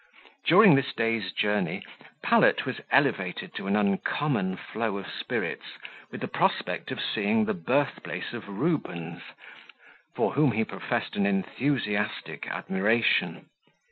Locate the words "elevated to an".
2.89-3.75